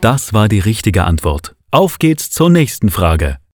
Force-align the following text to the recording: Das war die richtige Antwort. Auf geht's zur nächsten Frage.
Das 0.00 0.32
war 0.32 0.48
die 0.48 0.60
richtige 0.60 1.04
Antwort. 1.04 1.54
Auf 1.70 1.98
geht's 1.98 2.30
zur 2.30 2.48
nächsten 2.48 2.88
Frage. 2.88 3.40